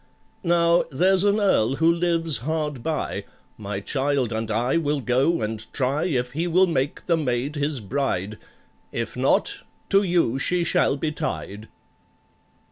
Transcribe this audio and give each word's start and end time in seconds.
Now, 0.43 0.85
there's 0.89 1.23
an 1.23 1.39
Earl 1.39 1.75
who 1.75 1.93
lives 1.93 2.37
hard 2.37 2.81
by,— 2.81 3.23
My 3.55 3.79
child 3.81 4.33
and 4.33 4.49
I 4.49 4.75
will 4.77 4.99
go 4.99 5.43
and 5.43 5.71
try 5.73 6.05
If 6.05 6.31
he 6.31 6.47
will 6.47 6.65
make 6.65 7.05
the 7.05 7.17
maid 7.17 7.53
his 7.53 7.79
bride— 7.79 8.39
If 8.91 9.15
not, 9.15 9.59
to 9.89 10.01
you 10.01 10.39
she 10.39 10.63
shall 10.63 10.97
be 10.97 11.11
tied." 11.11 11.67